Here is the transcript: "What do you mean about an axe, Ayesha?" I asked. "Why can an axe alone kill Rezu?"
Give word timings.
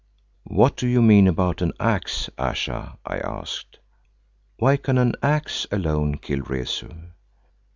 "What 0.47 0.77
do 0.77 0.87
you 0.87 0.99
mean 0.99 1.27
about 1.27 1.61
an 1.61 1.73
axe, 1.79 2.27
Ayesha?" 2.39 2.97
I 3.05 3.19
asked. 3.19 3.77
"Why 4.57 4.75
can 4.75 4.97
an 4.97 5.13
axe 5.21 5.67
alone 5.71 6.17
kill 6.17 6.39
Rezu?" 6.41 6.89